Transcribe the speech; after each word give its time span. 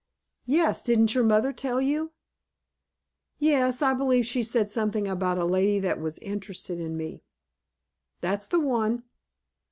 "Yes, 0.47 0.81
didn't 0.81 1.13
your 1.13 1.23
mother 1.23 1.53
tell 1.53 1.79
you?" 1.79 2.11
"Yes, 3.37 3.83
I 3.83 3.93
believe 3.93 4.25
she 4.25 4.41
said 4.41 4.71
something 4.71 5.07
about 5.07 5.37
a 5.37 5.45
lady 5.45 5.77
that 5.79 5.99
was 6.01 6.17
interested 6.17 6.79
in 6.79 6.97
me." 6.97 7.21
"That's 8.19 8.47
the 8.47 8.59
one." 8.59 9.03